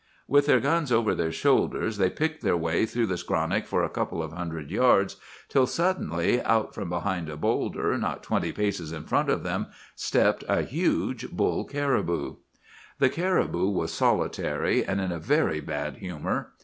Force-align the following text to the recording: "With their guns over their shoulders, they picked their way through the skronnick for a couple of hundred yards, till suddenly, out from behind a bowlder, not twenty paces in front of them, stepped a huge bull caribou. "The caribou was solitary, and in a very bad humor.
"With 0.27 0.47
their 0.47 0.59
guns 0.59 0.91
over 0.91 1.13
their 1.13 1.31
shoulders, 1.31 1.97
they 1.97 2.09
picked 2.09 2.41
their 2.41 2.57
way 2.57 2.87
through 2.87 3.05
the 3.05 3.19
skronnick 3.19 3.67
for 3.67 3.83
a 3.83 3.89
couple 3.89 4.23
of 4.23 4.33
hundred 4.33 4.71
yards, 4.71 5.17
till 5.47 5.67
suddenly, 5.67 6.41
out 6.41 6.73
from 6.73 6.89
behind 6.89 7.29
a 7.29 7.37
bowlder, 7.37 7.95
not 7.99 8.23
twenty 8.23 8.51
paces 8.51 8.91
in 8.91 9.03
front 9.03 9.29
of 9.29 9.43
them, 9.43 9.67
stepped 9.95 10.43
a 10.49 10.63
huge 10.63 11.29
bull 11.29 11.65
caribou. 11.65 12.37
"The 12.97 13.09
caribou 13.09 13.69
was 13.69 13.93
solitary, 13.93 14.83
and 14.83 14.99
in 14.99 15.11
a 15.11 15.19
very 15.19 15.59
bad 15.59 15.97
humor. 15.97 16.53